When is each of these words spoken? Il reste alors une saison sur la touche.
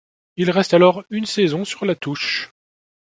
Il 0.35 0.49
reste 0.49 0.73
alors 0.73 1.03
une 1.11 1.27
saison 1.27 1.63
sur 1.63 1.85
la 1.85 1.93
touche. 1.93 2.49